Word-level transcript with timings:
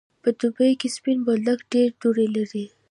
په 0.23 0.29
دوبی 0.39 0.73
کی 0.81 0.87
سپین 0.95 1.17
بولدک 1.25 1.59
ډیری 1.71 1.89
دوړی 2.01 2.27
لری. 2.35 2.65